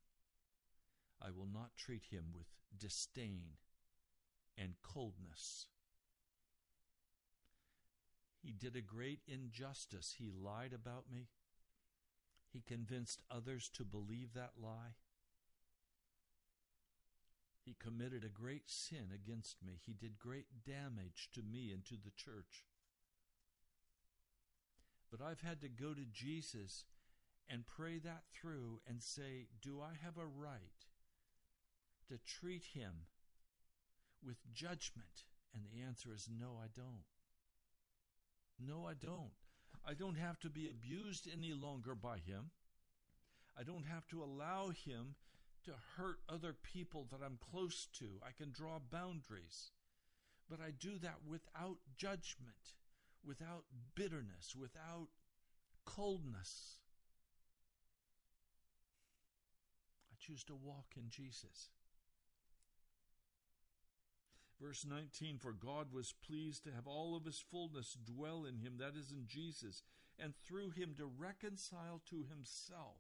[1.21, 3.57] I will not treat him with disdain
[4.57, 5.67] and coldness.
[8.43, 10.15] He did a great injustice.
[10.19, 11.29] He lied about me.
[12.53, 14.97] He convinced others to believe that lie.
[17.65, 19.79] He committed a great sin against me.
[19.81, 22.65] He did great damage to me and to the church.
[25.13, 26.87] But I've had to go to Jesus
[27.49, 30.87] and pray that through and say, Do I have a right
[32.09, 33.07] to treat him
[34.25, 35.27] with judgment?
[35.55, 37.05] And the answer is no, I don't.
[38.59, 39.33] No, I don't.
[39.87, 42.51] I don't have to be abused any longer by him.
[43.59, 45.17] I don't have to allow him
[45.65, 48.21] to hurt other people that I'm close to.
[48.27, 49.73] I can draw boundaries.
[50.49, 52.75] But I do that without judgment,
[53.27, 53.65] without
[53.95, 55.09] bitterness, without
[55.85, 56.79] coldness.
[60.11, 61.71] I choose to walk in Jesus.
[64.61, 68.75] Verse 19 For God was pleased to have all of his fullness dwell in him,
[68.79, 69.83] that is, in Jesus,
[70.19, 72.99] and through him to reconcile to himself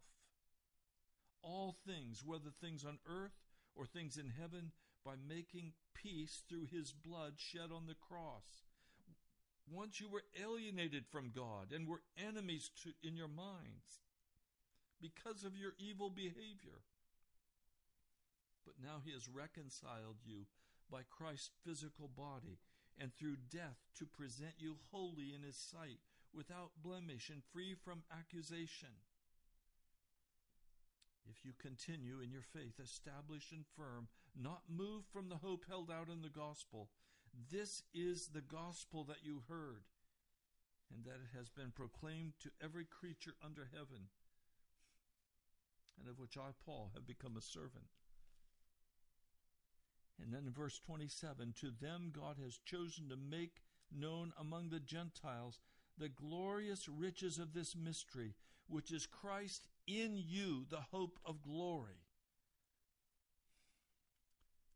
[1.43, 3.39] all things, whether things on earth
[3.75, 4.73] or things in heaven,
[5.05, 8.63] by making peace through his blood shed on the cross.
[9.71, 14.01] Once you were alienated from God and were enemies to, in your minds
[15.01, 16.83] because of your evil behavior.
[18.65, 20.47] But now he has reconciled you
[20.91, 22.59] by Christ's physical body,
[22.99, 25.99] and through death to present you holy in his sight,
[26.35, 28.95] without blemish and free from accusation.
[31.29, 35.91] If you continue in your faith, established and firm, not moved from the hope held
[35.91, 36.89] out in the gospel,
[37.51, 39.85] this is the gospel that you heard,
[40.95, 44.09] and that it has been proclaimed to every creature under heaven,
[45.99, 47.87] and of which I, Paul, have become a servant.
[50.23, 54.81] And then in verse 27 To them God has chosen to make known among the
[54.81, 55.59] Gentiles
[55.99, 58.35] the glorious riches of this mystery,
[58.69, 62.02] which is Christ in you, the hope of glory.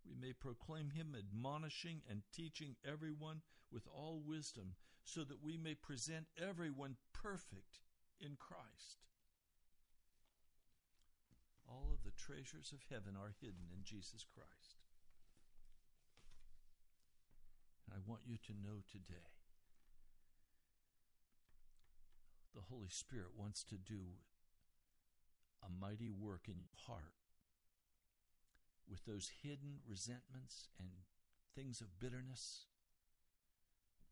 [0.09, 3.43] We may proclaim him admonishing and teaching everyone
[3.73, 7.81] with all wisdom, so that we may present everyone perfect
[8.21, 9.05] in Christ.
[11.69, 14.79] All of the treasures of heaven are hidden in Jesus Christ.
[17.87, 19.31] And I want you to know today
[22.55, 24.23] the Holy Spirit wants to do
[25.63, 27.26] a mighty work in your heart
[28.89, 30.89] with those hidden resentments and
[31.55, 32.66] things of bitterness,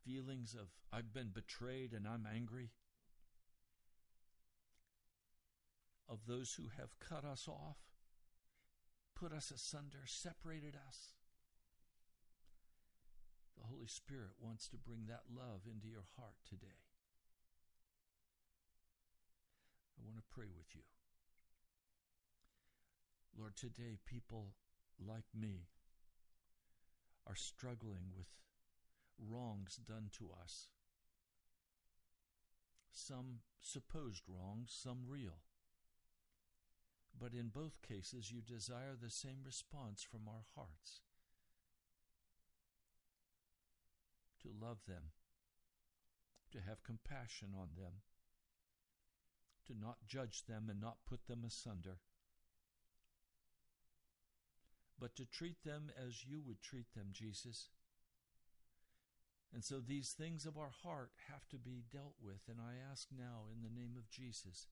[0.05, 2.71] feelings of, I've been betrayed and I'm angry,
[6.09, 7.79] of those who have cut us off,
[9.15, 11.15] put us asunder, separated us.
[13.57, 16.83] The Holy Spirit wants to bring that love into your heart today.
[19.99, 20.83] I want to pray with you.
[23.39, 24.53] Lord, today people
[24.99, 25.69] like me
[27.27, 28.27] are struggling with
[29.19, 30.69] wrongs done to us.
[32.93, 35.41] Some supposed wrongs, some real.
[37.19, 41.01] But in both cases, you desire the same response from our hearts
[44.43, 45.13] to love them,
[46.53, 48.03] to have compassion on them,
[49.67, 51.99] to not judge them and not put them asunder
[54.99, 57.69] but to treat them as you would treat them, Jesus.
[59.53, 62.43] And so these things of our heart have to be dealt with.
[62.49, 64.67] And I ask now, in the name of Jesus,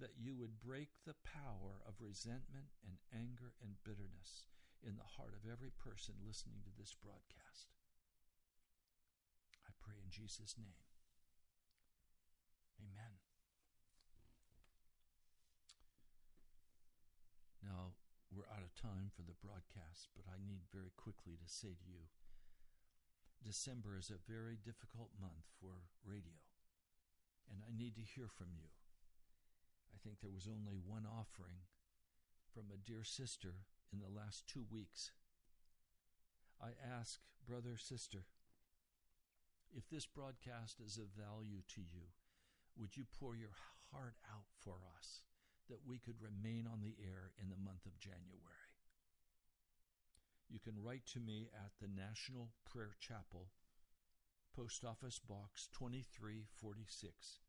[0.00, 4.50] that you would break the power of resentment and anger and bitterness
[4.82, 7.70] in the heart of every person listening to this broadcast.
[9.66, 10.82] I pray in Jesus' name.
[12.82, 13.14] Amen.
[17.62, 17.94] Now,
[18.30, 21.86] we're out of time for the broadcast, but I need very quickly to say to
[21.86, 22.10] you
[23.44, 26.40] December is a very difficult month for radio,
[27.46, 28.72] and I need to hear from you.
[29.94, 31.68] I think there was only one offering
[32.50, 35.12] from a dear sister in the last two weeks.
[36.60, 38.24] I ask, brother, sister,
[39.76, 42.10] if this broadcast is of value to you,
[42.76, 43.54] would you pour your
[43.92, 45.22] heart out for us?
[45.68, 48.72] That we could remain on the air in the month of January.
[50.48, 53.50] You can write to me at the National Prayer Chapel,
[54.54, 57.40] Post Office Box 2346,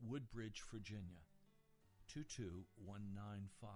[0.00, 1.26] Woodbridge, Virginia
[2.08, 3.70] 22195.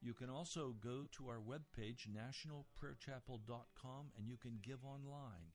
[0.00, 5.52] You can also go to our webpage, nationalprayerchapel.com, and you can give online.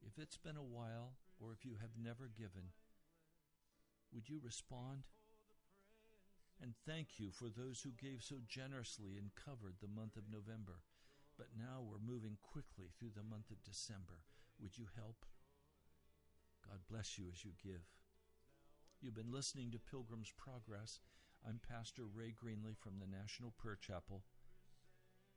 [0.00, 2.72] If it's been a while, or if you have never given,
[4.12, 5.04] would you respond?
[6.60, 10.82] And thank you for those who gave so generously and covered the month of November.
[11.36, 14.26] But now we're moving quickly through the month of December.
[14.60, 15.24] Would you help?
[16.66, 17.86] God bless you as you give.
[19.00, 20.98] You've been listening to Pilgrim's Progress.
[21.46, 24.24] I'm Pastor Ray Greenley from the National Prayer Chapel.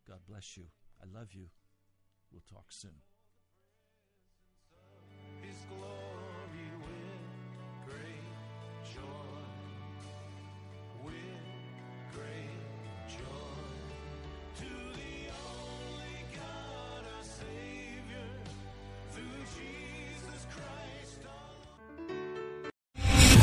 [0.07, 0.65] God bless you.
[0.99, 1.49] I love you.
[2.31, 3.01] We'll talk soon.